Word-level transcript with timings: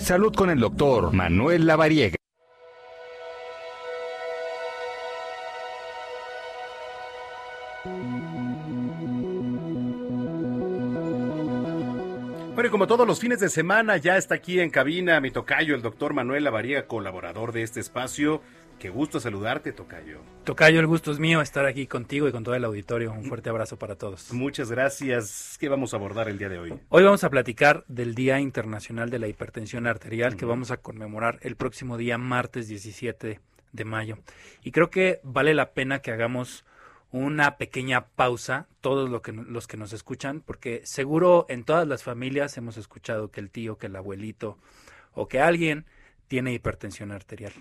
Salud 0.00 0.34
con 0.34 0.50
el 0.50 0.58
doctor 0.58 1.12
Manuel 1.12 1.66
Lavariega. 1.66 2.16
Bueno, 12.54 12.66
y 12.66 12.70
como 12.70 12.86
todos 12.86 13.06
los 13.06 13.20
fines 13.20 13.40
de 13.40 13.48
semana, 13.50 13.98
ya 13.98 14.16
está 14.16 14.34
aquí 14.36 14.58
en 14.58 14.70
cabina 14.70 15.20
mi 15.20 15.30
tocayo, 15.30 15.74
el 15.74 15.82
doctor 15.82 16.14
Manuel 16.14 16.44
Lavariega, 16.44 16.86
colaborador 16.86 17.52
de 17.52 17.62
este 17.62 17.80
espacio. 17.80 18.40
Qué 18.80 18.88
gusto 18.88 19.20
saludarte, 19.20 19.72
Tocayo. 19.72 20.20
Tocayo, 20.44 20.80
el 20.80 20.86
gusto 20.86 21.12
es 21.12 21.18
mío 21.18 21.42
estar 21.42 21.66
aquí 21.66 21.86
contigo 21.86 22.26
y 22.26 22.32
con 22.32 22.44
todo 22.44 22.54
el 22.54 22.64
auditorio. 22.64 23.12
Un 23.12 23.24
fuerte 23.24 23.50
abrazo 23.50 23.78
para 23.78 23.96
todos. 23.96 24.32
Muchas 24.32 24.70
gracias. 24.70 25.58
¿Qué 25.60 25.68
vamos 25.68 25.92
a 25.92 25.98
abordar 25.98 26.30
el 26.30 26.38
día 26.38 26.48
de 26.48 26.58
hoy? 26.58 26.72
Hoy 26.88 27.02
vamos 27.04 27.22
a 27.22 27.28
platicar 27.28 27.84
del 27.88 28.14
Día 28.14 28.40
Internacional 28.40 29.10
de 29.10 29.18
la 29.18 29.28
Hipertensión 29.28 29.86
Arterial 29.86 30.34
que 30.34 30.46
vamos 30.46 30.70
a 30.70 30.78
conmemorar 30.78 31.38
el 31.42 31.56
próximo 31.56 31.98
día, 31.98 32.16
martes 32.16 32.68
17 32.68 33.38
de 33.70 33.84
mayo. 33.84 34.16
Y 34.64 34.70
creo 34.70 34.88
que 34.88 35.20
vale 35.24 35.52
la 35.52 35.72
pena 35.72 35.98
que 35.98 36.12
hagamos 36.12 36.64
una 37.12 37.58
pequeña 37.58 38.06
pausa, 38.06 38.66
todos 38.80 39.10
lo 39.10 39.20
que, 39.20 39.32
los 39.32 39.66
que 39.66 39.76
nos 39.76 39.92
escuchan, 39.92 40.40
porque 40.40 40.80
seguro 40.84 41.44
en 41.50 41.64
todas 41.64 41.86
las 41.86 42.02
familias 42.02 42.56
hemos 42.56 42.78
escuchado 42.78 43.30
que 43.30 43.40
el 43.40 43.50
tío, 43.50 43.76
que 43.76 43.88
el 43.88 43.96
abuelito 43.96 44.56
o 45.12 45.28
que 45.28 45.38
alguien 45.38 45.84
tiene 46.28 46.54
hipertensión 46.54 47.12
arterial. 47.12 47.52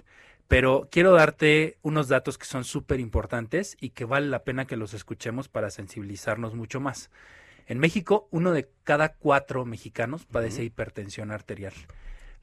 Pero 0.49 0.89
quiero 0.91 1.11
darte 1.11 1.77
unos 1.83 2.07
datos 2.07 2.39
que 2.39 2.47
son 2.47 2.63
súper 2.63 2.99
importantes 2.99 3.77
y 3.79 3.91
que 3.91 4.03
vale 4.03 4.27
la 4.27 4.43
pena 4.43 4.65
que 4.65 4.77
los 4.77 4.95
escuchemos 4.95 5.47
para 5.47 5.69
sensibilizarnos 5.69 6.55
mucho 6.55 6.79
más. 6.79 7.11
En 7.67 7.77
México, 7.77 8.27
uno 8.31 8.51
de 8.51 8.67
cada 8.83 9.13
cuatro 9.13 9.63
mexicanos 9.63 10.25
padece 10.25 10.63
hipertensión 10.63 11.29
arterial. 11.29 11.73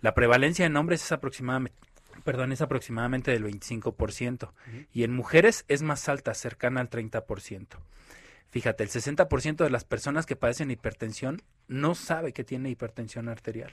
La 0.01 0.15
prevalencia 0.15 0.65
en 0.67 0.77
hombres 0.77 1.03
es 1.03 1.11
aproximadamente, 1.11 1.77
perdón, 2.23 2.53
es 2.53 2.61
aproximadamente 2.61 3.33
del 3.33 3.45
25% 3.45 4.53
y 4.93 5.03
en 5.03 5.13
mujeres 5.13 5.65
es 5.67 5.83
más 5.83 6.09
alta, 6.09 6.33
cercana 6.35 6.81
al 6.81 6.89
30%. 6.89 7.67
Fíjate, 8.51 8.85
el 8.85 8.91
60% 8.91 9.65
de 9.65 9.71
las 9.71 9.85
personas 9.85 10.27
que 10.27 10.37
padecen 10.37 10.71
hipertensión 10.71 11.43
no 11.67 11.97
sabe 11.97 12.33
que 12.33 12.45
tiene 12.45 12.71
hipertensión 12.71 13.29
arterial. 13.29 13.73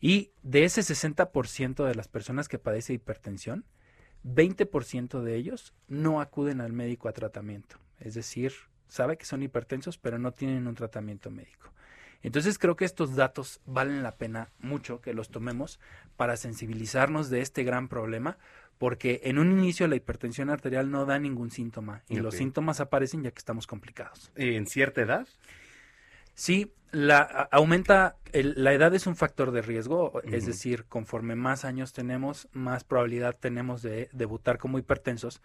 Y 0.00 0.32
de 0.42 0.64
ese 0.64 0.80
60% 0.80 1.84
de 1.84 1.94
las 1.94 2.08
personas 2.08 2.48
que 2.48 2.58
padecen 2.58 2.96
hipertensión, 2.96 3.64
20% 4.24 5.20
de 5.20 5.36
ellos 5.36 5.74
no 5.88 6.20
acuden 6.20 6.60
al 6.60 6.72
médico 6.72 7.08
a 7.08 7.12
tratamiento. 7.12 7.76
Es 7.98 8.14
decir, 8.14 8.52
sabe 8.88 9.16
que 9.16 9.26
son 9.26 9.42
hipertensos, 9.42 9.98
pero 9.98 10.18
no 10.18 10.32
tienen 10.32 10.66
un 10.66 10.74
tratamiento 10.74 11.30
médico. 11.30 11.70
Entonces 12.22 12.58
creo 12.58 12.76
que 12.76 12.84
estos 12.84 13.16
datos 13.16 13.60
valen 13.64 14.02
la 14.02 14.16
pena 14.16 14.50
mucho 14.58 15.00
que 15.00 15.14
los 15.14 15.30
tomemos 15.30 15.80
para 16.16 16.36
sensibilizarnos 16.36 17.30
de 17.30 17.40
este 17.40 17.64
gran 17.64 17.88
problema, 17.88 18.36
porque 18.78 19.20
en 19.24 19.38
un 19.38 19.52
inicio 19.52 19.88
la 19.88 19.96
hipertensión 19.96 20.50
arterial 20.50 20.90
no 20.90 21.06
da 21.06 21.18
ningún 21.18 21.50
síntoma 21.50 22.02
y 22.08 22.16
los 22.16 22.34
síntomas 22.34 22.80
aparecen 22.80 23.22
ya 23.22 23.30
que 23.30 23.38
estamos 23.38 23.66
complicados. 23.66 24.30
¿En 24.36 24.66
cierta 24.66 25.00
edad? 25.02 25.26
Sí, 26.40 26.72
la, 26.90 27.20
aumenta, 27.52 28.16
el- 28.32 28.54
la 28.56 28.72
edad 28.72 28.94
es 28.94 29.06
un 29.06 29.14
factor 29.14 29.50
de 29.50 29.60
riesgo, 29.60 30.22
es 30.22 30.46
decir, 30.46 30.86
conforme 30.86 31.36
más 31.36 31.66
años 31.66 31.92
tenemos, 31.92 32.48
más 32.54 32.82
probabilidad 32.82 33.36
tenemos 33.38 33.82
de 33.82 34.08
debutar 34.12 34.56
como 34.56 34.78
hipertensos, 34.78 35.42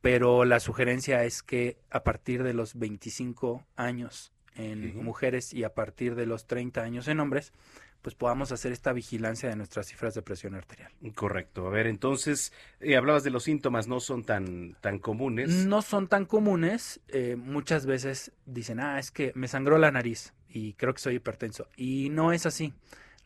pero 0.00 0.44
la 0.44 0.60
sugerencia 0.60 1.24
es 1.24 1.42
que 1.42 1.78
a 1.90 2.04
partir 2.04 2.44
de 2.44 2.54
los 2.54 2.78
25 2.78 3.66
años 3.74 4.32
en 4.54 5.02
mujeres 5.02 5.52
y 5.52 5.64
a 5.64 5.74
partir 5.74 6.14
de 6.14 6.26
los 6.26 6.46
30 6.46 6.82
años 6.82 7.08
en 7.08 7.18
hombres, 7.18 7.52
pues 8.02 8.14
podamos 8.14 8.50
hacer 8.52 8.72
esta 8.72 8.92
vigilancia 8.92 9.48
de 9.48 9.56
nuestras 9.56 9.86
cifras 9.86 10.14
de 10.14 10.22
presión 10.22 10.54
arterial. 10.54 10.90
Correcto. 11.14 11.66
A 11.66 11.70
ver, 11.70 11.86
entonces, 11.86 12.52
eh, 12.80 12.96
hablabas 12.96 13.24
de 13.24 13.30
los 13.30 13.44
síntomas, 13.44 13.88
no 13.88 14.00
son 14.00 14.24
tan, 14.24 14.74
tan 14.80 14.98
comunes. 14.98 15.66
No 15.66 15.82
son 15.82 16.08
tan 16.08 16.24
comunes. 16.24 17.00
eh, 17.08 17.36
muchas 17.36 17.86
veces 17.86 18.32
dicen, 18.46 18.80
ah, 18.80 18.98
es 18.98 19.10
que 19.10 19.32
me 19.34 19.48
sangró 19.48 19.76
la 19.78 19.90
nariz 19.90 20.32
y 20.48 20.72
creo 20.74 20.94
que 20.94 21.00
soy 21.00 21.16
hipertenso. 21.16 21.68
Y 21.76 22.08
no 22.10 22.32
es 22.32 22.46
así. 22.46 22.72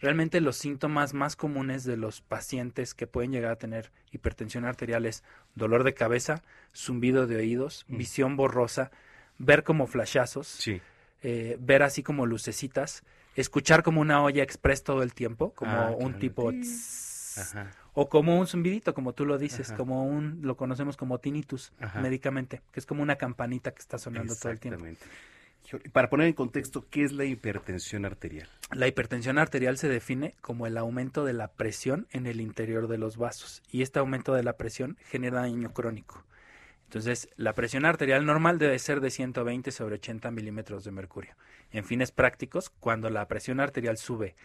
Realmente 0.00 0.40
los 0.40 0.56
síntomas 0.56 1.14
más 1.14 1.36
comunes 1.36 1.84
de 1.84 1.96
los 1.96 2.20
pacientes 2.20 2.94
que 2.94 3.06
pueden 3.06 3.30
llegar 3.32 3.52
a 3.52 3.56
tener 3.56 3.90
hipertensión 4.10 4.64
arterial 4.64 5.06
es 5.06 5.22
dolor 5.54 5.84
de 5.84 5.94
cabeza, 5.94 6.42
zumbido 6.74 7.26
de 7.26 7.36
oídos, 7.36 7.84
Mm. 7.88 7.96
visión 7.96 8.36
borrosa, 8.36 8.90
ver 9.38 9.62
como 9.62 9.86
flashazos, 9.86 10.48
Sí. 10.48 10.82
eh, 11.22 11.56
ver 11.60 11.82
así 11.84 12.02
como 12.02 12.26
lucecitas, 12.26 13.04
escuchar 13.34 13.82
como 13.82 14.00
una 14.00 14.22
olla 14.22 14.42
express 14.42 14.82
todo 14.84 15.02
el 15.02 15.14
tiempo, 15.14 15.52
como 15.54 15.72
Ah, 15.72 15.90
un 15.90 15.98
claro. 16.10 16.18
tipo... 16.18 16.52
Tss, 16.52 17.38
Ajá. 17.38 17.70
o 17.94 18.08
como 18.08 18.38
un 18.38 18.46
zumbidito, 18.46 18.94
como 18.94 19.12
tú 19.12 19.24
lo 19.26 19.38
dices, 19.38 19.68
Ajá. 19.68 19.76
como 19.76 20.04
un, 20.04 20.40
lo 20.42 20.56
conocemos 20.56 20.96
como 20.96 21.18
tinnitus 21.18 21.72
Ajá. 21.80 22.00
médicamente, 22.00 22.62
que 22.72 22.80
es 22.80 22.86
como 22.86 23.02
una 23.02 23.16
campanita 23.16 23.72
que 23.72 23.80
está 23.80 23.98
sonando 23.98 24.34
todo 24.36 24.52
el 24.52 24.60
tiempo. 24.60 24.84
Para 25.92 26.10
poner 26.10 26.26
en 26.26 26.34
contexto, 26.34 26.84
¿qué 26.90 27.04
es 27.04 27.12
la 27.12 27.24
hipertensión 27.24 28.04
arterial? 28.04 28.48
La 28.70 28.86
hipertensión 28.86 29.38
arterial 29.38 29.78
se 29.78 29.88
define 29.88 30.34
como 30.42 30.66
el 30.66 30.76
aumento 30.76 31.24
de 31.24 31.32
la 31.32 31.48
presión 31.48 32.06
en 32.10 32.26
el 32.26 32.40
interior 32.42 32.86
de 32.86 32.98
los 32.98 33.16
vasos 33.16 33.62
y 33.70 33.80
este 33.82 33.98
aumento 33.98 34.34
de 34.34 34.42
la 34.42 34.58
presión 34.58 34.98
genera 35.06 35.40
daño 35.40 35.72
crónico. 35.72 36.22
Entonces, 36.94 37.28
la 37.34 37.56
presión 37.56 37.86
arterial 37.86 38.24
normal 38.24 38.60
debe 38.60 38.78
ser 38.78 39.00
de 39.00 39.10
120 39.10 39.72
sobre 39.72 39.96
80 39.96 40.30
milímetros 40.30 40.84
de 40.84 40.92
mercurio. 40.92 41.34
En 41.72 41.84
fines 41.84 42.12
prácticos, 42.12 42.70
cuando 42.70 43.10
la 43.10 43.26
presión 43.26 43.58
arterial 43.58 43.96
sube, 43.96 44.36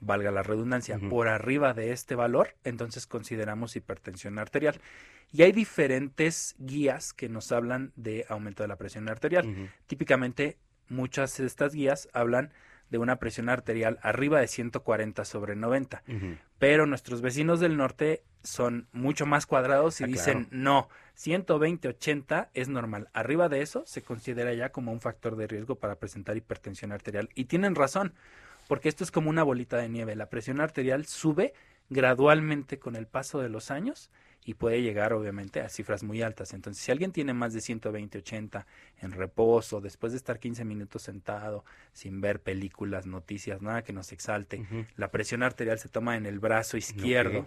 valga 0.00 0.32
la 0.32 0.42
redundancia, 0.42 0.98
por 0.98 1.28
arriba 1.28 1.72
de 1.72 1.92
este 1.92 2.16
valor, 2.16 2.56
entonces 2.64 3.06
consideramos 3.06 3.76
hipertensión 3.76 4.40
arterial. 4.40 4.80
Y 5.32 5.42
hay 5.42 5.52
diferentes 5.52 6.56
guías 6.58 7.12
que 7.12 7.28
nos 7.28 7.52
hablan 7.52 7.92
de 7.94 8.26
aumento 8.28 8.64
de 8.64 8.68
la 8.70 8.76
presión 8.76 9.08
arterial. 9.08 9.70
Típicamente, 9.86 10.58
muchas 10.88 11.36
de 11.36 11.46
estas 11.46 11.74
guías 11.74 12.08
hablan 12.12 12.46
de 12.46 12.54
una 12.92 13.16
presión 13.16 13.48
arterial 13.48 13.98
arriba 14.02 14.40
de 14.40 14.46
140 14.48 15.24
sobre 15.24 15.56
90. 15.56 16.02
Ujú. 16.08 16.36
Pero 16.58 16.86
nuestros 16.86 17.20
vecinos 17.20 17.60
del 17.60 17.76
norte 17.76 18.22
son 18.42 18.86
mucho 18.92 19.26
más 19.26 19.46
cuadrados 19.46 20.00
y 20.00 20.04
Ah, 20.04 20.06
dicen, 20.06 20.44
claro. 20.44 20.48
no, 20.62 20.88
120, 21.14 21.88
80 21.88 22.50
es 22.54 22.68
normal. 22.68 23.08
Arriba 23.12 23.48
de 23.48 23.62
eso 23.62 23.84
se 23.86 24.02
considera 24.02 24.52
ya 24.54 24.70
como 24.70 24.92
un 24.92 25.00
factor 25.00 25.36
de 25.36 25.46
riesgo 25.46 25.76
para 25.76 25.96
presentar 25.96 26.36
hipertensión 26.36 26.92
arterial. 26.92 27.30
Y 27.34 27.46
tienen 27.46 27.74
razón, 27.74 28.14
porque 28.68 28.88
esto 28.88 29.02
es 29.02 29.10
como 29.10 29.30
una 29.30 29.42
bolita 29.42 29.76
de 29.78 29.88
nieve. 29.88 30.14
La 30.14 30.28
presión 30.30 30.60
arterial 30.60 31.06
sube 31.06 31.54
gradualmente 31.90 32.78
con 32.78 32.96
el 32.96 33.06
paso 33.06 33.40
de 33.40 33.48
los 33.48 33.70
años 33.70 34.10
y 34.44 34.54
puede 34.54 34.82
llegar 34.82 35.12
obviamente 35.14 35.60
a 35.60 35.68
cifras 35.68 36.02
muy 36.02 36.20
altas. 36.22 36.52
Entonces, 36.52 36.82
si 36.82 36.92
alguien 36.92 37.12
tiene 37.12 37.32
más 37.32 37.54
de 37.54 37.60
120, 37.60 38.18
80 38.18 38.66
en 39.00 39.12
reposo, 39.12 39.80
después 39.80 40.12
de 40.12 40.18
estar 40.18 40.38
15 40.38 40.64
minutos 40.64 41.02
sentado, 41.02 41.64
sin 41.92 42.20
ver 42.20 42.40
películas, 42.40 43.06
noticias, 43.06 43.62
nada 43.62 43.82
que 43.82 43.94
nos 43.94 44.12
exalte, 44.12 44.66
la 44.96 45.10
presión 45.10 45.42
arterial 45.42 45.78
se 45.78 45.88
toma 45.88 46.16
en 46.16 46.26
el 46.26 46.38
brazo 46.40 46.76
izquierdo. 46.76 47.46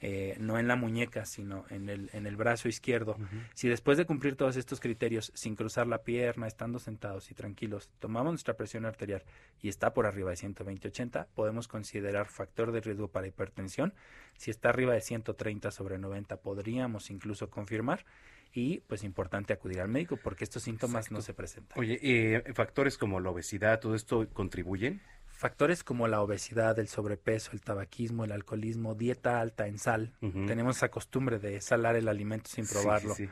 Eh, 0.00 0.36
no 0.38 0.58
en 0.58 0.68
la 0.68 0.76
muñeca, 0.76 1.24
sino 1.24 1.64
en 1.70 1.88
el, 1.88 2.10
en 2.12 2.26
el 2.26 2.36
brazo 2.36 2.68
izquierdo. 2.68 3.16
Si 3.54 3.68
después 3.68 3.96
de 3.96 4.04
cumplir 4.04 4.36
todos 4.36 4.56
estos 4.56 4.78
criterios, 4.78 5.32
sin 5.34 5.56
cruzar 5.56 5.86
la 5.86 6.02
pierna, 6.02 6.46
estando 6.46 6.78
sentados 6.78 7.30
y 7.30 7.34
tranquilos, 7.34 7.90
tomamos 7.98 8.32
nuestra 8.32 8.54
presión 8.54 8.84
arterial 8.84 9.22
y 9.62 9.68
está 9.68 9.94
por 9.94 10.06
arriba 10.06 10.30
de 10.30 10.36
120-80, 10.36 11.26
podemos 11.34 11.66
considerar 11.66 12.28
factor 12.28 12.72
de 12.72 12.80
riesgo 12.80 13.08
para 13.08 13.26
hipertensión. 13.26 13.94
Si 14.36 14.50
está 14.50 14.68
arriba 14.68 14.92
de 14.92 15.00
130 15.00 15.70
sobre 15.70 15.98
90, 15.98 16.36
podríamos 16.38 17.10
incluso 17.10 17.48
confirmar. 17.48 18.04
Y 18.52 18.80
pues 18.86 19.04
importante 19.04 19.52
acudir 19.52 19.80
al 19.80 19.88
médico 19.88 20.16
porque 20.16 20.44
estos 20.44 20.62
síntomas 20.62 21.10
no 21.10 21.20
se 21.20 21.34
presentan. 21.34 21.78
Oye, 21.78 21.98
eh, 22.02 22.54
factores 22.54 22.96
como 22.96 23.20
la 23.20 23.28
obesidad, 23.28 23.80
¿todo 23.80 23.94
esto 23.94 24.26
contribuyen? 24.32 25.02
Factores 25.36 25.84
como 25.84 26.08
la 26.08 26.22
obesidad, 26.22 26.78
el 26.78 26.88
sobrepeso, 26.88 27.50
el 27.52 27.60
tabaquismo, 27.60 28.24
el 28.24 28.32
alcoholismo, 28.32 28.94
dieta 28.94 29.40
alta 29.40 29.66
en 29.66 29.78
sal. 29.78 30.12
Tenemos 30.46 30.76
esa 30.78 30.88
costumbre 30.90 31.38
de 31.38 31.60
salar 31.60 31.94
el 31.96 32.08
alimento 32.08 32.48
sin 32.50 32.66
probarlo. 32.66 33.14
sí, 33.14 33.26
sí. 33.26 33.30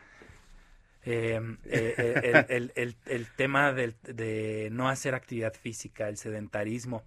Eh, 1.07 1.39
eh, 1.65 1.95
eh, 1.99 2.21
el, 2.23 2.47
el- 2.49 2.73
el- 2.77 2.97
el 3.07 3.27
tema 3.33 3.73
del- 3.73 3.97
de 4.03 4.69
no 4.73 4.89
hacer 4.89 5.15
actividad 5.15 5.53
física, 5.55 6.09
el 6.09 6.17
sedentarismo 6.17 7.03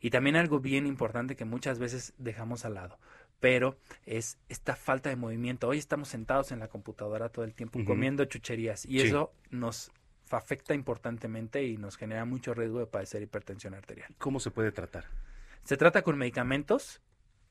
y 0.00 0.10
también 0.10 0.36
algo 0.36 0.60
bien 0.60 0.86
importante 0.86 1.36
que 1.36 1.44
muchas 1.44 1.78
veces 1.78 2.14
dejamos 2.18 2.64
al 2.64 2.74
lado, 2.74 2.98
pero 3.40 3.76
es 4.06 4.38
esta 4.48 4.74
falta 4.76 5.08
de 5.10 5.16
movimiento. 5.16 5.68
Hoy 5.68 5.78
estamos 5.78 6.08
sentados 6.08 6.50
en 6.52 6.60
la 6.60 6.68
computadora 6.68 7.28
todo 7.28 7.44
el 7.44 7.54
tiempo 7.54 7.78
comiendo 7.86 8.24
chucherías 8.24 8.86
y 8.86 9.00
eso 9.08 9.32
nos 9.50 9.92
afecta 10.30 10.74
importantemente 10.74 11.64
y 11.64 11.76
nos 11.76 11.96
genera 11.96 12.24
mucho 12.24 12.54
riesgo 12.54 12.80
de 12.80 12.86
padecer 12.86 13.22
hipertensión 13.22 13.74
arterial. 13.74 14.14
¿Cómo 14.18 14.40
se 14.40 14.50
puede 14.50 14.72
tratar? 14.72 15.04
Se 15.64 15.76
trata 15.76 16.02
con 16.02 16.18
medicamentos 16.18 17.00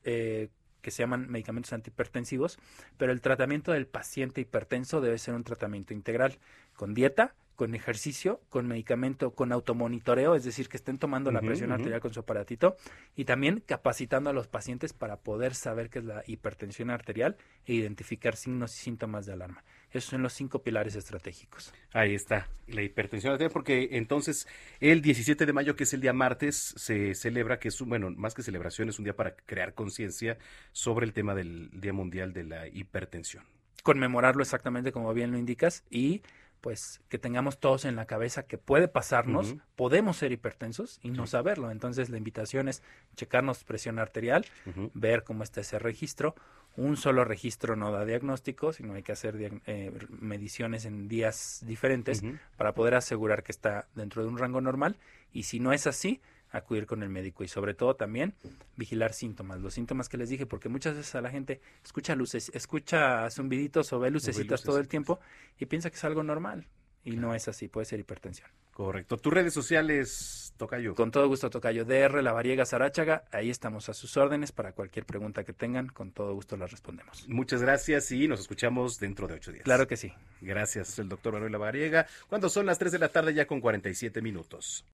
eh, 0.04 0.48
que 0.82 0.90
se 0.90 1.02
llaman 1.02 1.28
medicamentos 1.28 1.72
antihipertensivos, 1.72 2.58
pero 2.96 3.12
el 3.12 3.20
tratamiento 3.20 3.72
del 3.72 3.86
paciente 3.86 4.40
hipertenso 4.40 5.00
debe 5.00 5.18
ser 5.18 5.34
un 5.34 5.42
tratamiento 5.42 5.92
integral, 5.94 6.38
con 6.76 6.94
dieta, 6.94 7.34
con 7.56 7.74
ejercicio, 7.74 8.40
con 8.50 8.68
medicamento, 8.68 9.32
con 9.32 9.50
automonitoreo, 9.50 10.34
es 10.34 10.44
decir, 10.44 10.68
que 10.68 10.76
estén 10.76 10.98
tomando 10.98 11.32
la 11.32 11.40
presión 11.40 11.72
arterial 11.72 12.00
con 12.00 12.12
su 12.12 12.20
aparatito 12.20 12.76
y 13.16 13.24
también 13.24 13.62
capacitando 13.64 14.30
a 14.30 14.32
los 14.32 14.46
pacientes 14.46 14.92
para 14.92 15.16
poder 15.16 15.54
saber 15.54 15.90
qué 15.90 15.98
es 16.00 16.04
la 16.04 16.22
hipertensión 16.26 16.90
arterial 16.90 17.36
e 17.64 17.74
identificar 17.74 18.36
signos 18.36 18.74
y 18.76 18.82
síntomas 18.82 19.26
de 19.26 19.32
alarma. 19.32 19.64
Esos 19.90 20.10
son 20.10 20.22
los 20.22 20.34
cinco 20.34 20.62
pilares 20.62 20.94
estratégicos. 20.94 21.72
Ahí 21.92 22.14
está, 22.14 22.48
la 22.66 22.82
hipertensión 22.82 23.32
arterial, 23.32 23.52
porque 23.52 23.88
entonces 23.92 24.46
el 24.80 25.00
17 25.00 25.46
de 25.46 25.52
mayo, 25.52 25.74
que 25.74 25.84
es 25.84 25.94
el 25.94 26.02
día 26.02 26.12
martes, 26.12 26.74
se 26.76 27.14
celebra, 27.14 27.58
que 27.58 27.68
es 27.68 27.80
un, 27.80 27.88
bueno, 27.88 28.10
más 28.10 28.34
que 28.34 28.42
celebración, 28.42 28.88
es 28.90 28.98
un 28.98 29.04
día 29.04 29.16
para 29.16 29.34
crear 29.34 29.74
conciencia 29.74 30.36
sobre 30.72 31.06
el 31.06 31.14
tema 31.14 31.34
del 31.34 31.70
Día 31.72 31.94
Mundial 31.94 32.34
de 32.34 32.44
la 32.44 32.68
Hipertensión. 32.68 33.44
Conmemorarlo 33.82 34.42
exactamente 34.42 34.92
como 34.92 35.14
bien 35.14 35.30
lo 35.30 35.38
indicas 35.38 35.84
y 35.90 36.22
pues 36.66 37.00
que 37.08 37.16
tengamos 37.16 37.60
todos 37.60 37.84
en 37.84 37.94
la 37.94 38.06
cabeza 38.06 38.42
que 38.42 38.58
puede 38.58 38.88
pasarnos, 38.88 39.54
podemos 39.76 40.16
ser 40.16 40.32
hipertensos 40.32 40.98
y 41.00 41.10
no 41.10 41.24
Sí. 41.26 41.30
saberlo. 41.30 41.70
Entonces 41.70 42.10
la 42.10 42.18
invitación 42.18 42.66
es 42.68 42.82
checarnos 43.14 43.62
presión 43.62 44.00
arterial, 44.00 44.44
ver 44.92 45.22
cómo 45.22 45.44
está 45.44 45.60
ese 45.60 45.78
registro. 45.78 46.34
Un 46.76 46.96
solo 46.96 47.24
registro 47.24 47.76
no 47.76 47.92
da 47.92 48.04
diagnóstico, 48.04 48.72
sino 48.72 48.94
hay 48.94 49.04
que 49.04 49.12
hacer 49.12 49.60
eh, 49.66 49.92
mediciones 50.08 50.86
en 50.86 51.06
días 51.06 51.62
diferentes 51.64 52.24
para 52.56 52.72
poder 52.74 52.96
asegurar 52.96 53.44
que 53.44 53.52
está 53.52 53.86
dentro 53.94 54.22
de 54.24 54.28
un 54.28 54.36
rango 54.36 54.60
normal. 54.60 54.96
Y 55.32 55.44
si 55.44 55.60
no 55.60 55.72
es 55.72 55.86
así, 55.86 56.20
acudir 56.56 56.86
con 56.86 57.02
el 57.02 57.08
médico 57.08 57.44
y 57.44 57.48
sobre 57.48 57.74
todo 57.74 57.96
también 57.96 58.34
vigilar 58.76 59.12
síntomas, 59.12 59.60
los 59.60 59.74
síntomas 59.74 60.08
que 60.08 60.16
les 60.16 60.28
dije, 60.28 60.46
porque 60.46 60.68
muchas 60.68 60.96
veces 60.96 61.14
a 61.14 61.20
la 61.20 61.30
gente 61.30 61.60
escucha 61.84 62.14
luces, 62.14 62.50
escucha 62.54 63.28
zumbiditos 63.30 63.92
o 63.92 63.98
ve 63.98 64.10
lucecitas 64.10 64.62
todo 64.62 64.78
el 64.78 64.88
tiempo 64.88 65.20
y 65.58 65.66
piensa 65.66 65.90
que 65.90 65.96
es 65.96 66.04
algo 66.04 66.22
normal. 66.22 66.66
Y 67.04 67.16
no 67.16 67.36
es 67.36 67.46
así, 67.46 67.68
puede 67.68 67.84
ser 67.84 68.00
hipertensión. 68.00 68.50
Correcto. 68.72 69.16
Tus 69.16 69.32
redes 69.32 69.54
sociales, 69.54 70.52
Tocayo. 70.56 70.96
Con 70.96 71.12
todo 71.12 71.28
gusto, 71.28 71.48
Tocayo. 71.48 71.84
DR 71.84 72.20
La 72.20 72.32
Variega 72.32 72.66
Sarachaga, 72.66 73.24
ahí 73.30 73.48
estamos 73.48 73.88
a 73.88 73.94
sus 73.94 74.16
órdenes 74.16 74.50
para 74.50 74.72
cualquier 74.72 75.06
pregunta 75.06 75.44
que 75.44 75.52
tengan, 75.52 75.86
con 75.86 76.10
todo 76.10 76.34
gusto 76.34 76.56
las 76.56 76.72
respondemos. 76.72 77.28
Muchas 77.28 77.62
gracias 77.62 78.10
y 78.10 78.26
nos 78.26 78.40
escuchamos 78.40 78.98
dentro 78.98 79.28
de 79.28 79.34
ocho 79.34 79.52
días. 79.52 79.62
Claro 79.62 79.86
que 79.86 79.96
sí. 79.96 80.12
Gracias, 80.40 80.98
el 80.98 81.08
doctor 81.08 81.34
Manuel 81.34 81.52
Lavariega. 81.52 82.08
Cuando 82.28 82.48
son 82.48 82.66
las 82.66 82.78
3 82.78 82.90
de 82.90 82.98
la 82.98 83.08
tarde 83.08 83.32
ya 83.32 83.46
con 83.46 83.60
47 83.60 84.20
minutos. 84.20 84.84